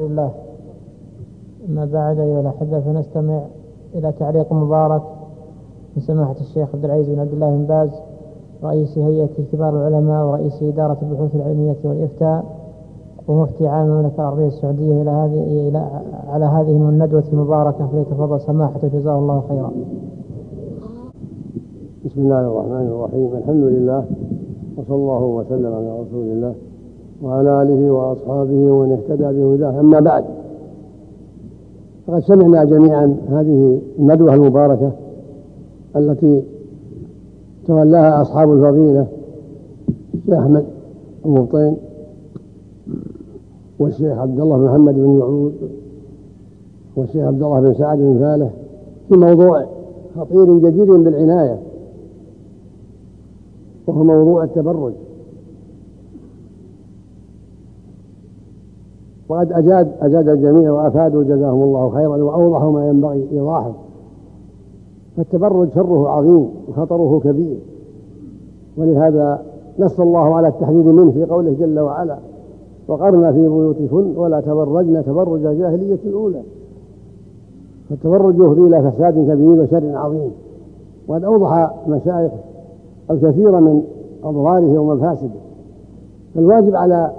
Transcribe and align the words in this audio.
لله 0.00 0.30
أما 1.68 1.84
بعد 1.84 2.18
أيها 2.18 2.40
الأحبة 2.40 2.80
فنستمع 2.80 3.40
إلى 3.94 4.12
تعليق 4.12 4.52
مبارك 4.52 5.02
من 5.96 6.02
سماحة 6.02 6.34
الشيخ 6.40 6.74
عبد 6.74 6.84
العزيز 6.84 7.08
بن 7.08 7.18
عبد 7.18 7.32
الله 7.32 7.50
بن 7.50 7.64
باز 7.64 7.90
رئيس 8.64 8.98
هيئة 8.98 9.28
كبار 9.52 9.88
العلماء 9.88 10.26
ورئيس 10.26 10.62
إدارة 10.62 10.98
البحوث 11.02 11.34
العلمية 11.34 11.76
والإفتاء 11.84 12.44
ومفتي 13.28 13.68
عام 13.68 13.86
المملكة 13.86 14.20
العربية 14.20 14.46
السعودية 14.46 15.02
إلى 15.02 15.10
هذه 15.10 15.68
إلى 15.68 15.90
على 16.28 16.44
هذه 16.44 16.70
الندوة 16.70 17.24
المباركة 17.32 17.86
فليتفضل 17.86 18.40
سماحته 18.40 18.88
جزاه 18.88 19.18
الله 19.18 19.42
خيرا. 19.48 19.72
بسم 22.04 22.20
الله 22.20 22.40
الرحمن 22.40 22.86
الرحيم. 22.86 23.30
الحمد 23.36 23.64
لله 23.64 24.04
وصلى 24.76 24.96
الله 24.96 25.22
وسلم 25.24 25.74
على 25.74 26.00
رسول 26.00 26.26
الله. 26.26 26.54
وعلى 27.22 27.62
آله 27.62 27.92
وأصحابه 27.92 28.70
ومن 28.70 28.92
اهتدى 28.92 29.40
بهداه. 29.40 29.80
أما 29.80 30.00
بعد 30.00 30.24
فقد 32.06 32.20
سمعنا 32.20 32.64
جميعا 32.64 33.16
هذه 33.30 33.80
الندوة 33.98 34.34
المباركة 34.34 34.92
التي 35.96 36.42
تولاها 37.66 38.22
أصحاب 38.22 38.52
الفضيلة 38.52 39.06
الشيخ 40.14 40.38
أحمد 40.38 40.64
المبطين 41.26 41.76
والشيخ 43.78 44.18
عبد 44.18 44.40
الله 44.40 44.56
محمد 44.56 44.94
بن 44.94 45.18
يعود 45.18 45.54
والشيخ 46.96 47.24
عبد 47.24 47.42
الله 47.42 47.60
بن 47.60 47.74
سعد 47.74 47.98
بن 47.98 48.18
فالح 48.18 48.50
في 49.08 49.16
موضوع 49.16 49.64
خطير 50.16 50.58
جدير 50.58 50.96
بالعناية 50.96 51.58
وهو 53.86 54.04
موضوع 54.04 54.44
التبرج. 54.44 54.92
وقد 59.28 59.52
أجاد 59.52 59.88
أجاد 60.00 60.28
الجميع 60.28 60.72
وأفادوا 60.72 61.24
جزاهم 61.24 61.62
الله 61.62 61.90
خيرا 61.90 62.16
وأوضحوا 62.16 62.72
ما 62.72 62.88
ينبغي 62.88 63.28
إيضاحه 63.32 63.72
فالتبرج 65.16 65.68
شره 65.74 66.08
عظيم 66.08 66.48
وخطره 66.68 67.20
كبير. 67.24 67.58
ولهذا 68.76 69.42
نص 69.78 70.00
الله 70.00 70.34
على 70.34 70.48
التحذير 70.48 70.82
منه 70.82 71.10
في 71.10 71.24
قوله 71.24 71.56
جل 71.60 71.78
وعلا 71.78 72.18
وقرنا 72.88 73.32
في 73.32 73.48
بيوتكن 73.48 74.16
ولا 74.16 74.40
تبرجن 74.40 75.04
تبرج 75.04 75.46
الجاهلية 75.46 75.98
الأولى. 76.06 76.42
فالتبرج 77.90 78.34
يفضي 78.34 78.60
إلى 78.60 78.92
فساد 78.92 79.14
كبير 79.14 79.62
وشر 79.62 79.96
عظيم. 79.96 80.30
وقد 81.08 81.24
أوضح 81.24 81.74
مشايخ 81.88 82.32
الكثير 83.10 83.60
من 83.60 83.82
أضراره 84.24 84.78
ومفاسده. 84.78 85.40
فالواجب 86.34 86.76
على 86.76 87.10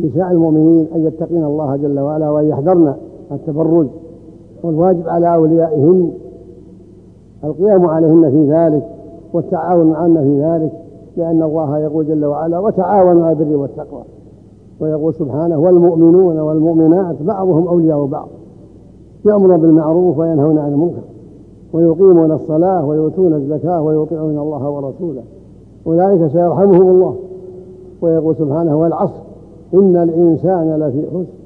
نساء 0.00 0.30
المؤمنين 0.30 0.86
أن 0.94 1.06
يتقين 1.06 1.44
الله 1.44 1.76
جل 1.76 2.00
وعلا 2.00 2.30
وأن 2.30 2.48
يحذرن 2.48 2.94
التبرج 3.32 3.86
والواجب 4.62 5.08
على 5.08 5.34
أوليائهن. 5.34 6.10
القيام 7.44 7.86
عليهن 7.86 8.30
في 8.30 8.52
ذلك 8.52 8.82
والتعاون 9.32 9.86
معهن 9.86 10.22
في 10.22 10.42
ذلك 10.42 10.72
لأن 11.16 11.42
الله 11.42 11.78
يقول 11.78 12.06
جل 12.06 12.24
وعلا 12.24 12.58
وتعاونوا 12.58 13.26
على 13.26 13.32
البر 13.32 13.56
والتقوى. 13.56 14.02
ويقول 14.80 15.14
سبحانه 15.14 15.58
والمؤمنون 15.58 16.38
والمؤمنات 16.38 17.22
بعضهم 17.22 17.68
أولياء 17.68 18.04
بعض. 18.04 18.28
يأمر 19.26 19.56
بالمعروف 19.56 20.18
وينهون 20.18 20.58
عن 20.58 20.72
المنكر 20.72 21.02
ويقيمون 21.72 22.32
الصلاة 22.32 22.86
ويؤتون 22.86 23.32
الزكاة 23.32 23.82
ويطيعون 23.82 24.38
الله 24.38 24.70
ورسوله. 24.70 25.22
أولئك 25.86 26.32
سيرحمهم 26.32 26.90
الله. 26.90 27.14
ويقول 28.02 28.36
سبحانه 28.36 28.76
والعصر 28.80 29.27
إن 29.74 29.96
الإنسان 29.96 30.76
لفي 30.80 31.06
خسر 31.06 31.38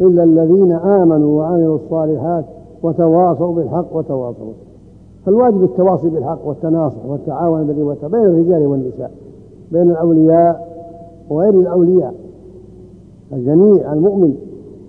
إلا 0.00 0.24
الذين 0.24 0.72
آمنوا 0.72 1.38
وعملوا 1.38 1.76
الصالحات 1.76 2.44
وتواصوا 2.82 3.54
بالحق 3.54 3.96
وتواصوا 3.96 4.52
فالواجب 5.26 5.64
التواصي 5.64 6.08
بالحق 6.08 6.46
والتناصح 6.46 7.06
والتعاون 7.06 7.66
بين 7.66 8.24
الرجال 8.24 8.66
والنساء 8.66 9.10
بين 9.72 9.90
الأولياء 9.90 10.68
وغير 11.30 11.54
الأولياء. 11.54 12.14
الجميع 13.32 13.92
المؤمن 13.92 14.34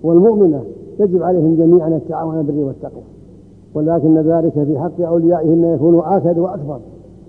والمؤمنة 0.02 0.60
يجب 1.00 1.22
عليهم 1.22 1.56
جميعا 1.56 1.88
التعاون 1.88 2.42
بالبر 2.42 2.64
والتقوى. 2.64 3.02
ولكن 3.74 4.18
ذلك 4.18 4.52
في 4.52 4.78
حق 4.78 5.00
أوليائهن 5.00 5.64
يكون 5.64 6.00
آكد 6.04 6.38
وأكبر 6.38 6.78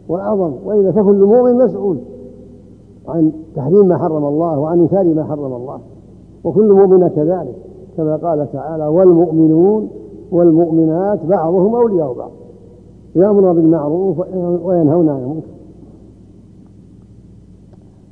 وأعظم 0.09 0.51
وإذا 0.65 0.91
فكل 0.91 1.25
مؤمن 1.25 1.55
مسؤول. 1.55 1.97
عن 3.07 3.31
تحريم 3.55 3.87
ما 3.87 3.97
حرم 3.97 4.25
الله 4.25 4.59
وعن 4.59 4.79
إنكار 4.79 5.03
ما 5.03 5.23
حرم 5.23 5.53
الله. 5.53 5.79
وكل 6.43 6.71
مؤمن 6.71 7.07
كذلك 7.07 7.55
كما 7.97 8.15
قال 8.15 8.51
تعالى 8.51 8.87
والمؤمنون 8.87 9.89
والمؤمنات 10.31 11.25
بعضهم 11.25 11.75
أولياء 11.75 12.13
بعض. 12.13 12.31
يأمر 13.15 13.53
بالمعروف 13.53 14.19
وينهون 14.63 15.09
عن 15.09 15.21
المنكر. 15.23 15.47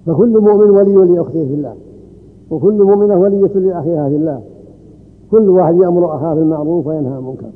فكل 0.05 0.41
مؤمن 0.41 0.69
ولي 0.69 1.13
لأخته 1.13 1.45
في 1.45 1.53
الله 1.53 1.73
وكل 2.51 2.83
مؤمنة 2.83 3.19
ولية 3.19 3.47
لأخيها 3.47 4.09
في 4.09 4.15
الله. 4.15 4.41
كل 5.31 5.49
واحد 5.49 5.75
يأمر 5.75 6.15
أخاه 6.15 6.33
بالمعروف 6.33 6.87
وينهى 6.87 7.11
عن 7.11 7.17
المنكر 7.17 7.49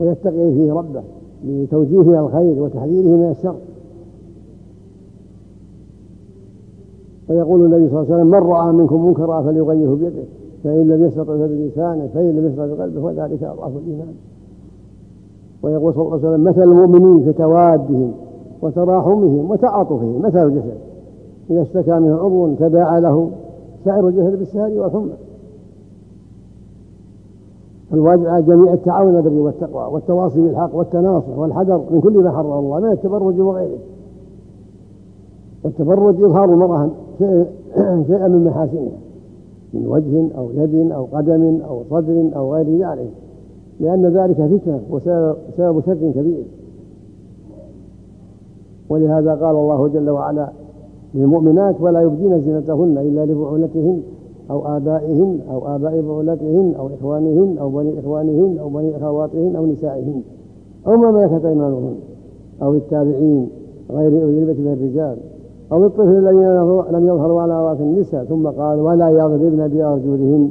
ويتقي 0.00 0.52
فيه 0.52 0.72
ربه 0.72 1.02
بتوجيهه 1.46 2.20
الخير 2.20 2.62
وتحذيره 2.62 3.16
من 3.16 3.30
الشر. 3.30 3.54
ويقول 7.30 7.64
النبي 7.64 7.88
صلى 7.88 8.00
الله 8.00 8.14
عليه 8.14 8.14
وسلم 8.14 8.26
من 8.26 8.50
رأى 8.50 8.72
منكم 8.72 9.06
منكرا 9.06 9.42
فليغيره 9.42 9.94
بيده 9.94 10.24
فإن 10.64 10.88
لم 10.88 11.04
يستطع 11.04 11.36
فبلسانه 11.36 12.08
فإن 12.14 12.30
لم 12.30 12.46
يستطع 12.46 12.66
بقلبه 12.66 13.12
فذلك 13.12 13.42
أضعف 13.42 13.72
الإيمان. 13.76 14.14
ويقول 15.62 15.94
صلى 15.94 16.02
الله 16.02 16.12
عليه 16.12 16.28
وسلم 16.28 16.44
مثل 16.44 16.62
المؤمنين 16.62 17.24
في 17.24 17.32
توادهم 17.32 18.12
وتراحمهم 18.62 19.50
وتعاطفهم 19.50 20.22
مثل 20.22 20.46
الجسد 20.46 20.78
إذا 21.50 21.62
اشتكى 21.62 21.98
منه 21.98 22.16
عضو 22.16 22.54
تداعى 22.54 23.00
له 23.00 23.30
سائر 23.84 24.08
الجسد 24.08 24.38
بالسهر 24.38 24.70
والحمى. 24.70 25.12
الواجب 27.92 28.26
على 28.26 28.38
الجميع 28.38 28.72
التعاون 28.72 29.20
بالبر 29.20 29.40
والتقوى 29.40 29.94
والتواصي 29.94 30.40
بالحق 30.40 30.74
والتناصح 30.74 31.38
والحذر 31.38 31.84
من 31.90 32.00
كل 32.00 32.22
ما 32.22 32.30
حرم 32.30 32.52
الله 32.52 32.80
من 32.80 32.92
التبرج 32.92 33.40
وغيره. 33.40 33.78
والتبرج 35.64 36.22
إظهار 36.22 36.44
المرأة 36.44 36.90
شيئا 38.08 38.28
من 38.28 38.44
محاسنها. 38.44 38.98
من 39.74 39.86
وجه 39.86 40.38
أو 40.38 40.50
يد 40.54 40.92
أو 40.92 41.04
قدم 41.04 41.60
أو 41.68 41.82
صدر 41.90 42.30
أو 42.36 42.54
غير 42.54 42.66
ذلك. 42.66 43.10
لأن 43.80 44.06
ذلك 44.06 44.36
فتنة 44.36 44.80
وسبب 44.90 45.80
شر 45.86 46.10
كبير. 46.14 46.44
ولهذا 48.88 49.34
قال 49.34 49.56
الله 49.56 49.88
جل 49.88 50.10
وعلا 50.10 50.48
للمؤمنات 51.14 51.80
ولا 51.80 52.02
يبدين 52.02 52.40
زينتهن 52.40 52.98
إلا 52.98 53.26
لبعولتهن 53.26 54.02
أو 54.50 54.76
آبائهن 54.76 55.40
أو 55.50 55.76
آباء 55.76 56.00
بعولتهن 56.00 56.74
أو 56.78 56.86
إخوانهن 56.86 57.58
أو 57.58 57.70
بني 57.70 58.00
إخوانهن 58.00 58.58
أو 58.58 58.68
بني 58.68 58.96
أخواتهن 58.96 59.56
أو 59.56 59.66
نسائهن. 59.66 60.22
أو 60.86 60.96
ما 60.96 61.10
ملكت 61.10 61.44
أيمانهن 61.44 61.94
أو 62.62 62.74
التابعين 62.74 63.48
غير 63.90 64.22
أولي 64.22 64.40
من 64.40 64.76
الرجال. 64.80 65.16
أو 65.72 65.86
الطفل 65.86 66.28
الذين 66.28 66.48
لم 66.98 67.06
يظهروا 67.06 67.42
على 67.42 67.52
عورات 67.52 67.80
النساء 67.80 68.24
ثم 68.24 68.46
قال 68.46 68.80
ولا 68.80 69.08
يضربن 69.08 69.68
بأرجلهن 69.68 70.50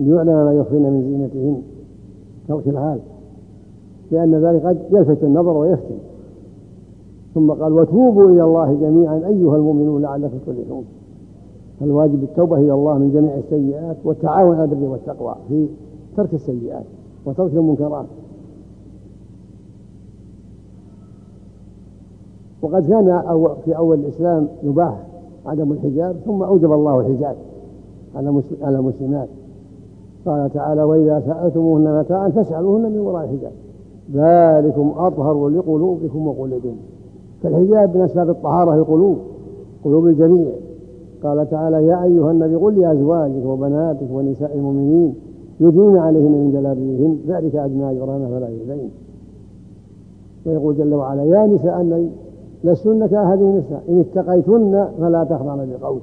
ليعلم 0.00 0.44
ما 0.44 0.52
يخفين 0.52 0.82
من 0.82 1.02
زينتهن. 1.02 1.62
ترك 2.48 2.68
الحال. 2.68 2.98
لأن 4.10 4.34
ذلك 4.34 4.66
قد 4.66 4.78
يلفت 4.90 5.24
النظر 5.24 5.56
ويفتن. 5.56 5.94
ثم 7.34 7.50
قال 7.50 7.72
وتوبوا 7.72 8.30
إلى 8.30 8.44
الله 8.44 8.72
جميعا 8.80 9.16
أيها 9.16 9.56
المؤمنون 9.56 10.02
لعلكم 10.02 10.38
تفلحون. 10.46 10.84
فالواجب 11.80 12.22
التوبة 12.22 12.56
إلى 12.56 12.74
الله 12.74 12.98
من 12.98 13.10
جميع 13.12 13.34
السيئات 13.34 13.96
والتعاون 14.04 14.56
على 14.56 14.64
البر 14.64 14.88
والتقوى 14.88 15.34
في 15.48 15.66
ترك 16.16 16.34
السيئات 16.34 16.84
وترك 17.26 17.52
المنكرات. 17.54 18.06
وقد 22.62 22.88
كان 22.88 23.22
في 23.64 23.76
أول 23.76 23.98
الإسلام 23.98 24.48
يباح 24.62 24.96
عدم 25.46 25.72
الحجاب 25.72 26.16
ثم 26.24 26.42
أوجب 26.42 26.72
الله 26.72 27.00
الحجاب 27.00 27.36
على 28.62 28.78
المسلمات. 28.78 29.28
قال 30.26 30.50
تعالى 30.52 30.82
وإذا 30.82 31.20
سألتموهن 31.26 31.98
متاعا 31.98 32.28
فاسألوهن 32.28 32.82
من 32.82 32.98
وراء 32.98 33.24
الحجاب. 33.24 33.52
ذلكم 34.14 34.92
أطهر 34.96 35.48
لقلوبكم 35.48 36.26
وقلوبهم. 36.26 36.76
فالحجاب 37.42 37.96
من 37.96 38.02
أسباب 38.02 38.30
الطهارة 38.30 38.74
القلوب 38.74 39.16
قلوب 39.84 40.06
الجميع. 40.06 40.50
قال 41.22 41.50
تعالى 41.50 41.86
يا 41.86 42.04
أيها 42.04 42.30
النبي 42.30 42.54
قل 42.54 42.80
لأزواجك 42.80 43.44
وبناتك 43.44 44.06
ونساء 44.12 44.56
المؤمنين 44.56 45.14
يدين 45.60 45.96
عليهن 45.96 46.32
من 46.32 46.50
جلابيبهن 46.52 47.18
ذلك 47.28 47.56
أدنى 47.56 47.96
يرانا 47.96 48.28
فلا 48.28 48.48
يؤذين 48.48 48.90
ويقول 50.46 50.76
جل 50.76 50.94
وعلا 50.94 51.24
يا 51.24 51.46
نساء 51.46 51.80
النبي 51.80 52.10
لستن 52.64 53.06
كأحد 53.06 53.40
النساء 53.40 53.82
إن 53.88 54.00
اتقيتن 54.00 54.88
فلا 54.98 55.24
تخضعن 55.24 55.76
بقول. 55.80 56.00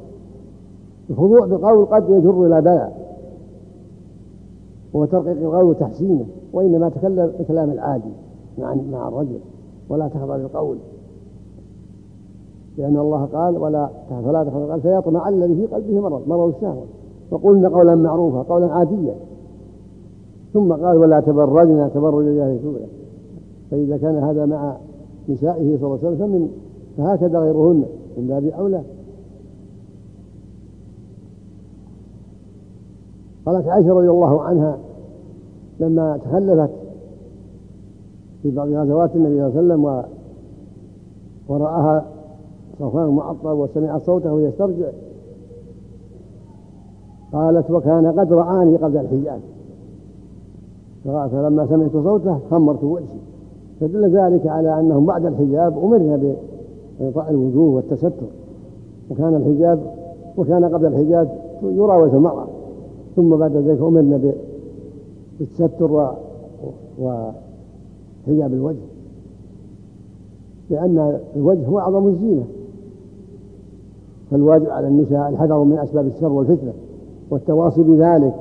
الخضوع 1.10 1.46
بقول 1.46 1.86
قد 1.86 2.10
يجر 2.10 2.46
إلى 2.46 2.62
بلاء 2.62 3.06
هو 4.96 5.06
ترقيق 5.06 5.38
القول 5.42 5.63
وتحسينه 5.63 6.25
وإنما 6.54 6.90
تكلم 6.90 7.31
الكلام 7.40 7.72
العادي 7.72 8.12
مع 8.57 8.75
مع 8.92 9.07
الرجل. 9.07 9.40
ولا 9.90 10.07
تخضع 10.07 10.36
للقول 10.36 10.78
لأن 12.78 12.98
الله 12.98 13.25
قال 13.25 13.58
ولا 13.58 13.90
فلا 14.10 14.44
تخضع 14.44 14.66
قال 14.72 14.81
فيطمع 14.81 15.30
الذي 15.30 15.56
في 15.56 15.66
قلبه 15.66 16.01
مرض. 16.01 16.22
مرض 16.28 16.54
الشهوة. 16.56 16.84
وقلنا 17.31 17.69
قولا 17.69 17.96
معروفا 17.96 18.42
قولا 18.54 18.74
عاديا. 18.74 19.16
ثم 20.54 20.74
قال 20.74 20.98
ولا 20.98 21.19
تبرجنا 21.19 21.88
تبرج 21.88 22.28
الجاهلية. 22.28 22.86
فإذا 23.72 23.98
كان 23.98 24.16
هذا 24.16 24.46
مع 24.46 24.78
نسائه 25.30 25.77
صلى 25.77 25.88
الله 25.88 26.00
عليه 26.04 26.16
وسلم 26.16 26.50
فهكذا 26.98 27.39
غيرهن. 27.39 27.86
من 28.18 28.27
باب 28.27 28.45
أولى. 28.45 28.83
قالت 33.45 33.68
عائشة 33.68 33.94
رضي 33.94 34.10
الله 34.10 34.42
عنها 34.42 34.77
لما 35.80 36.18
تخلفت 36.18 36.69
في 38.42 38.51
بعض 38.51 38.68
غزوات 38.68 39.16
النبي 39.16 39.36
صلى 39.36 39.48
الله 39.48 39.57
عليه 39.57 39.60
وسلم 39.60 39.86
و 39.86 40.04
ورآها 41.48 42.06
صفوان 42.80 43.10
معطل 43.10 43.48
وسمع 43.51 43.98
صوته 43.98 44.42
يسترجع. 44.42 44.89
قالت 47.33 47.72
وكان 47.72 48.19
قد 48.19 48.33
رآني 48.33 48.77
قبل 48.77 48.98
الحجاب 48.98 49.39
فلما 51.04 51.68
سمعت 51.68 51.92
صوته 51.92 52.39
خمرت 52.50 52.83
وجهي. 52.83 53.19
فدل 53.80 54.18
ذلك 54.18 54.48
على 54.48 54.80
أنهم 54.80 55.06
بعد 55.06 55.25
الحجاب 55.25 55.77
أمرنا 55.83 56.36
بإعطاء 57.00 57.31
الوجوه 57.31 57.75
والتستر. 57.75 58.25
وكان 59.12 59.36
الحجاب 59.36 59.80
وكان 60.38 60.66
قبل 60.66 60.86
الحجاب 60.86 61.30
يرى 61.63 61.98
وجه 61.98 62.16
المرأة. 62.16 62.48
ثم 63.16 63.36
بعد 63.36 63.56
ذلك 63.56 63.81
أمرنا 63.81 64.33
بالتستر. 65.39 66.12
وحجاب 67.01 68.54
الوجه. 68.54 68.86
لأن 70.69 71.19
الوجه 71.36 71.66
هو 71.66 71.80
أعظم 71.80 72.07
الزينة. 72.07 72.44
فالواجب 74.31 74.69
على 74.69 74.88
النساء 74.88 75.30
الحذر 75.30 75.63
من 75.63 75.77
أسباب 75.77 76.07
الشر 76.07 76.31
والفتنة. 76.31 76.74
والتواصي 77.30 77.83
بذلك 77.83 78.33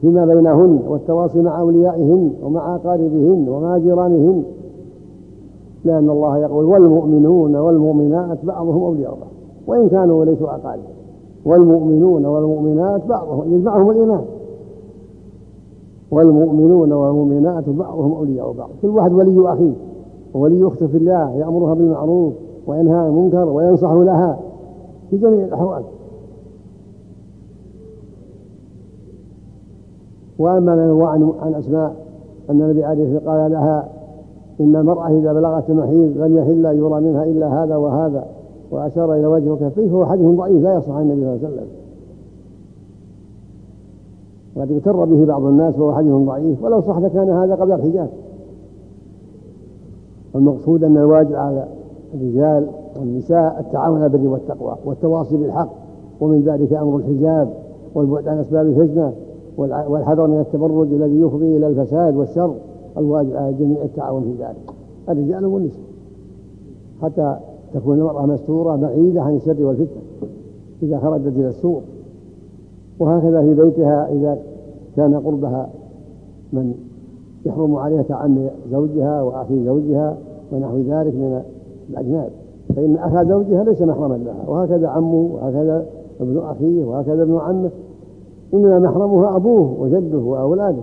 فيما 0.00 0.26
بينهن 0.26 0.80
والتواصي 0.88 1.42
مع 1.42 1.60
أوليائهن 1.60 2.30
ومع 2.42 2.74
أقاربهن 2.74 3.48
ومع 3.48 3.78
جيرانهن. 3.78 4.44
لأن 5.84 6.10
الله 6.10 6.38
يقول 6.38 6.64
والمؤمنون 6.64 7.56
والمؤمنات 7.56 8.44
بعضهم 8.44 8.82
أولياء 8.82 9.10
بعض 9.10 9.30
وإن 9.66 9.88
كانوا 9.88 10.24
ليسوا 10.24 10.54
أقارب. 10.54 10.80
والمؤمنون 11.44 12.26
والمؤمنات 12.26 13.06
بعضهم 13.06 13.54
يجمعهم 13.54 13.90
الإيمان. 13.90 14.24
والمؤمنون 16.10 16.92
والمؤمنات 16.92 17.68
بعضهم 17.68 18.12
أولياء 18.12 18.52
بعض. 18.52 18.70
كل 18.82 18.88
واحد 18.88 19.12
ولي 19.12 19.52
أخيه 19.52 19.72
وولي 20.34 20.66
أخته 20.66 20.86
في 20.86 20.96
الله 20.96 21.30
يأمرها 21.30 21.74
بالمعروف 21.74 22.32
وينهى 22.66 22.94
عن 22.94 23.06
المنكر 23.06 23.48
وينصح 23.48 23.92
لها. 23.92 24.38
في 25.10 25.16
جميع 25.16 25.44
الأحوال. 25.44 25.82
وأما 30.38 30.72
عن 31.42 31.54
أسماء 31.54 31.96
أن 32.50 32.62
النبي 32.62 32.84
عليه 32.84 33.16
الصلاة 33.16 33.42
قال 33.42 33.52
لها 33.52 33.88
إن 34.60 34.76
المرأة 34.76 35.08
إذا 35.08 35.32
بلغت 35.32 35.70
المحيض 35.70 36.16
لم 36.16 36.36
يحل 36.36 36.64
يرى 36.64 37.00
منها 37.00 37.24
إلا 37.24 37.64
هذا 37.64 37.76
وهذا 37.76 38.24
وأشار 38.70 39.14
إلى 39.14 39.26
وجهه 39.26 39.52
وكفيه 39.52 39.88
فهو 39.88 40.06
حديث 40.06 40.26
ضعيف 40.26 40.62
لا 40.62 40.74
يصح 40.74 40.90
عن 40.90 41.02
النبي 41.02 41.20
صلى 41.20 41.34
الله 41.34 41.46
عليه 41.46 41.56
وسلم. 41.56 41.66
وقد 44.56 44.72
اغتر 44.72 45.04
به 45.04 45.24
بعض 45.24 45.44
الناس 45.44 45.78
وهو 45.78 45.92
حديث 45.92 46.12
ضعيف 46.12 46.64
ولو 46.64 46.80
صح 46.80 46.98
لكان 46.98 47.30
هذا 47.30 47.54
قبل 47.54 47.72
الحجاب 47.72 48.08
المقصود 50.34 50.84
أن 50.84 50.96
الواجب 50.96 51.34
على 51.34 51.66
الرجال 52.14 52.66
والنساء 52.98 53.60
التعاون 53.60 53.96
على 53.96 54.06
البر 54.06 54.28
والتقوى 54.28 54.76
والتواصي 54.84 55.36
بالحق 55.36 55.70
ومن 56.20 56.42
ذلك 56.42 56.72
أمر 56.72 56.96
الحجاب 56.96 57.48
والبعد 57.94 58.28
عن 58.28 58.38
أسباب 58.38 58.66
الفتنة 58.66 59.12
والحذر 59.58 60.26
من 60.26 60.40
التبرج 60.40 60.92
الذي 60.92 61.20
يفضي 61.20 61.56
إلى 61.56 61.66
الفساد 61.66 62.16
والشر. 62.16 62.54
الواجب 62.98 63.36
على 63.36 63.48
الجميع 63.48 63.82
التعاون 63.82 64.22
في 64.22 64.42
ذلك. 64.44 64.74
الرجال 65.08 65.46
والنساء. 65.46 65.80
حتى 67.02 67.36
تكون 67.74 67.98
المرأة 67.98 68.26
مستورة 68.26 68.76
بعيدة 68.76 69.22
عن 69.22 69.36
الشر 69.36 69.64
والفتنة. 69.64 70.02
إذا 70.82 70.98
خرجت 70.98 71.26
إلى 71.26 71.48
السوق. 71.48 71.82
وهكذا 73.00 73.40
في 73.42 73.54
بيتها 73.54 74.12
إذا 74.12 74.38
كان 74.96 75.14
قربها 75.14 75.68
من 76.52 76.74
يحرم 77.46 77.76
عليها 77.76 78.02
تعم 78.02 78.46
زوجها 78.70 79.22
وأخي 79.22 79.64
زوجها 79.64 80.16
ونحو 80.52 80.76
ذلك 80.76 81.14
من 81.14 81.42
الأجناب. 81.90 82.30
فإن 82.76 82.96
أخا 82.96 83.24
زوجها 83.24 83.64
ليس 83.64 83.82
محرما 83.82 84.14
لها. 84.14 84.48
وهكذا 84.48 84.88
عمه 84.88 85.30
وهكذا 85.32 85.86
ابن 86.20 86.38
أخيه 86.38 86.84
وهكذا 86.84 87.22
ابن 87.22 87.36
عمه. 87.36 87.70
إنما 88.54 88.78
محرمها 88.78 89.36
أبوه 89.36 89.76
وجده 89.80 90.18
وأولاده. 90.18 90.82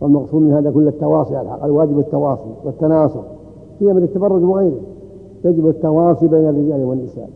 والمقصود 0.00 0.42
من 0.42 0.52
هذا 0.52 0.70
كل 0.70 0.88
التواصي 0.88 1.36
على 1.36 1.46
الحق 1.46 1.64
الواجب 1.64 1.98
التواصي 1.98 2.50
والتناصر 2.64 3.20
في 3.78 3.84
من 3.84 4.02
التبرج 4.02 4.44
وغيره. 4.44 4.80
يجب 5.44 5.66
التواصي 5.66 6.28
بين 6.28 6.48
الرجال 6.48 6.84
والنساء 6.84 7.30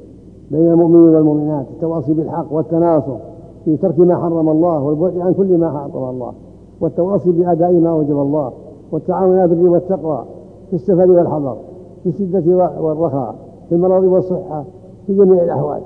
بين 0.50 0.72
المؤمنين 0.72 1.14
والمؤمنات 1.14 1.66
التواصي 1.70 2.14
بالحق 2.14 2.52
والتناصر 2.52 3.16
في 3.64 3.76
ترك 3.76 3.98
ما 3.98 4.16
حرم 4.16 4.48
الله 4.48 4.82
والبعد 4.82 5.18
عن 5.18 5.34
كل 5.34 5.58
ما 5.58 5.70
حرم 5.70 6.10
الله 6.10 6.32
والتواصي 6.80 7.32
بأداء 7.32 7.72
ما 7.72 7.94
وجب 7.94 8.18
الله 8.18 8.52
والتعاون 8.92 9.38
على 9.38 9.52
البر 9.52 9.68
والتقوى 9.68 10.24
في 10.70 10.76
السفر 10.76 11.10
والحضر 11.10 11.56
في 12.02 12.08
الشدة 12.08 12.70
والرخاء 12.80 13.34
في 13.68 13.74
المرض 13.74 14.04
والصحة 14.04 14.64
في 15.06 15.14
جميع 15.14 15.44
الأحوال. 15.44 15.80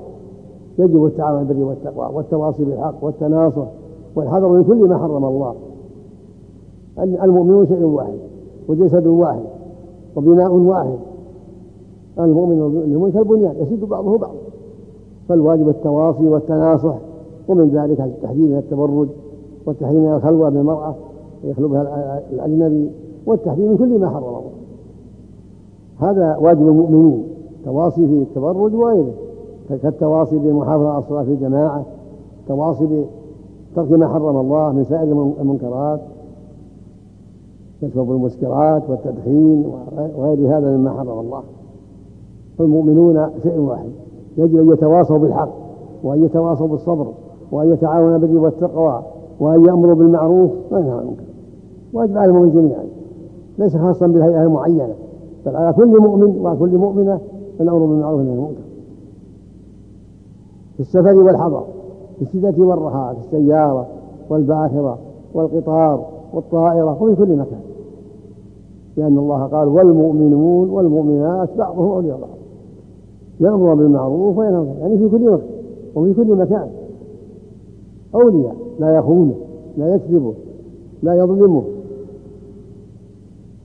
يجب 0.79 1.05
التعاون 1.05 1.37
على 1.37 1.49
البر 1.49 1.63
والتقوى 1.63 2.09
والتواصي 2.15 2.65
بالحق 2.65 2.95
والتناصر 3.01 3.65
والحذر 4.15 4.47
من 4.47 4.63
كل 4.63 4.87
ما 4.89 4.97
حرم 4.97 5.25
الله. 5.25 5.53
المؤمنون 6.99 7.67
شيء 7.67 7.83
واحد 7.83 8.17
وجسد 8.67 9.07
واحد 9.07 9.43
وبناء 10.15 10.53
واحد. 10.53 10.97
المؤمن 12.19 12.61
والمؤمن 12.61 13.11
كالبنيان 13.11 13.55
يشد 13.59 13.83
بعضه 13.89 14.17
بعضا. 14.17 14.35
فالواجب 15.29 15.69
التواصي 15.69 16.27
والتناصح 16.27 16.95
ومن 17.47 17.69
ذلك 17.69 18.01
التحذير 18.01 18.47
من 18.47 18.57
التبرج 18.57 19.07
والتحذير 19.65 19.99
من 20.01 20.13
الخلوة 20.13 20.49
بالمرأة 20.49 20.95
يخلبها 21.43 22.21
الأجنبي 22.33 22.89
والتحذير 23.25 23.69
من 23.69 23.77
كل 23.77 23.99
ما 23.99 24.09
حرم 24.09 24.23
الله. 24.23 24.41
هذا 25.99 26.37
واجب 26.37 26.67
المؤمنين 26.67 27.23
تواصي 27.65 28.07
في 28.07 28.13
التبرج 28.13 28.73
وغيره. 28.75 29.13
كالتواصي 29.83 30.37
بالمحافظة 30.37 30.89
على 30.89 31.03
الصلاة 31.03 31.23
في 31.23 31.31
الجماعة 31.31 31.85
تواصي 32.47 33.05
بترك 33.73 33.91
ما 33.91 34.07
حرم 34.07 34.37
الله 34.37 34.71
من 34.71 34.83
سائر 34.83 35.33
المنكرات 35.41 35.99
كشرب 37.81 38.11
المسكرات 38.11 38.89
والتدخين 38.89 39.65
وغير 40.17 40.57
هذا 40.57 40.77
مما 40.77 40.91
حرم 40.91 41.19
الله. 41.19 41.41
فالمؤمنون 42.57 43.29
شيء 43.43 43.59
واحد. 43.59 43.89
يجب 44.37 44.59
أن 44.59 44.71
يتواصوا 44.71 45.17
بالحق 45.17 45.49
وأن 46.03 46.23
يتواصوا 46.23 46.67
بالصبر 46.67 47.07
وأن 47.51 47.71
يتعاونوا 47.73 48.17
بالبر 48.17 48.39
والتقوى 48.39 49.01
وأن 49.39 49.65
يأمروا 49.65 49.95
بالمعروف 49.95 50.51
وينهوا 50.71 50.93
عن 50.93 50.99
المنكر. 50.99 51.23
واجب 51.93 52.17
على 52.17 52.31
المؤمن 52.31 52.51
جميعا. 52.51 52.83
ليس 53.57 53.77
خاصا 53.77 54.07
بالهيئة 54.07 54.43
المعينة 54.43 54.93
بل 55.45 55.55
على 55.55 55.73
كل 55.73 56.01
مؤمن 56.01 56.39
وعلى 56.41 56.59
كل 56.59 56.77
مؤمنة 56.77 57.19
الأمر 57.61 57.79
بالمعروف 57.79 58.17
والنهي 58.17 58.33
عن 58.33 58.37
المنكر. 58.37 58.61
في 60.73 60.79
السفر 60.79 61.15
والحضر 61.15 61.63
في 62.15 62.21
الشدة 62.21 62.63
والرخاء 62.63 63.13
في 63.13 63.19
السيارة 63.19 63.87
والباخرة 64.29 64.97
والقطار 65.33 66.05
والطائرة 66.33 67.03
وفي 67.03 67.15
كل 67.15 67.35
مكان. 67.35 67.59
لأن 68.97 69.17
الله 69.17 69.43
قال 69.43 69.67
والمؤمنون 69.67 70.69
والمؤمنات 70.69 71.49
بعضهم 71.57 71.91
أولياء 71.91 72.17
بعض. 72.17 72.37
يأمر 73.39 73.73
بالمعروف 73.73 74.37
وينهى 74.37 74.65
يعني 74.79 74.97
في 74.97 75.09
كل 75.09 75.29
وقت 75.29 75.41
وفي 75.95 76.13
كل 76.13 76.35
مكان. 76.35 76.67
أولياء 78.15 78.55
لا 78.79 78.95
يخونه 78.97 79.33
لا 79.77 79.95
يكذبه 79.95 80.33
لا 81.03 81.13
يظلمه 81.13 81.63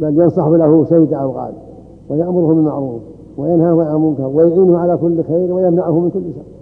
بل 0.01 0.21
ينصح 0.21 0.47
له 0.49 0.85
سيد 0.85 1.13
أوقات 1.13 1.55
ويأمره 2.09 2.47
بالمعروف 2.47 3.01
وينهاه 3.39 3.83
عن 3.83 3.97
المنكر 3.97 4.27
ويعينه 4.27 4.79
على 4.79 4.97
كل 4.97 5.25
خير 5.25 5.53
ويمنعه 5.53 6.01
من 6.01 6.11
كل 6.11 6.21
شر. 6.21 6.53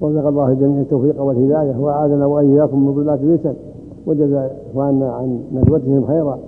وفق 0.00 0.26
الله 0.26 0.52
الجميع 0.52 0.80
التوفيق 0.80 1.22
والهداية 1.22 1.78
وأعاذنا 1.78 2.26
وإياكم 2.26 2.86
من 2.86 2.94
ضلات 2.94 3.20
الفتن. 3.20 3.54
وجزى 4.06 4.50
إخواننا 4.70 5.12
عن 5.12 5.40
ندوتهم 5.54 6.06
خيرا 6.06 6.38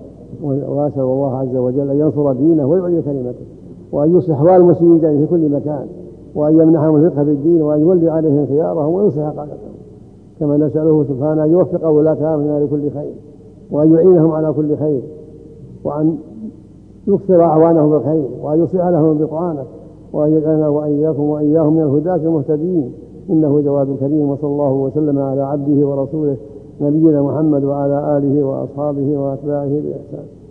وأسأل 0.42 1.02
الله 1.02 1.38
عز 1.38 1.56
وجل 1.56 1.90
أن 1.90 1.98
ينصر 1.98 2.32
دينه 2.32 2.66
ويعلي 2.66 3.02
كلمته 3.02 3.44
وأن 3.92 4.16
يصلح 4.16 4.36
أحوال 4.36 4.60
المسلمين 4.60 4.98
في 5.00 5.26
كل 5.26 5.48
مكان 5.48 5.86
وأن 6.34 6.60
يمنحهم 6.60 6.96
الفقه 6.96 7.24
في 7.24 7.30
الدين 7.30 7.62
وأن 7.62 7.80
يولي 7.80 8.10
عليهم 8.10 8.46
خيارهم 8.46 8.94
ويصلح 8.94 9.24
قادتهم. 9.24 9.72
كما 10.40 10.56
نسأله 10.56 11.04
سبحانه 11.04 11.44
أن 11.44 11.50
يوفق 11.50 11.88
ولاة 11.88 12.34
أمرنا 12.34 12.64
لكل 12.64 12.90
خير 12.90 13.12
وأن 13.70 13.92
يعينهم 13.92 14.30
على 14.30 14.52
كل 14.52 14.76
خير 14.76 15.00
وأن 15.84 16.16
يكثر 17.06 17.42
أعوانه 17.42 17.88
بالخير 17.88 18.24
وأن 18.42 18.62
يصلح 18.62 18.88
لهم 18.88 19.18
بطعانه 19.18 19.64
وأن 20.12 20.32
يجعلنا 20.32 20.68
وإياكم 20.68 21.22
وإياهم 21.22 21.76
من 21.76 21.82
الهداة 21.82 22.16
المهتدين. 22.16 22.92
إنه 23.30 23.60
جواد 23.60 23.96
كريم 24.00 24.30
وصلى 24.30 24.50
الله 24.50 24.72
وسلم 24.72 25.18
على 25.18 25.42
عبده 25.42 25.86
ورسوله 25.86 26.36
نبينا 26.80 27.22
محمد 27.22 27.64
وعلى 27.64 28.18
آله 28.18 28.44
وأصحابه 28.44 29.18
وأتباعه 29.18 29.80
بإحسان. 29.84 30.41